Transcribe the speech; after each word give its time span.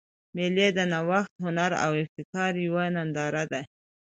مېلې 0.35 0.67
د 0.77 0.79
نوښت، 0.91 1.31
هنر 1.45 1.71
او 1.85 1.91
ابتکار 2.01 2.53
یوه 2.67 2.85
ننداره 2.95 3.43
ده. 3.51 3.61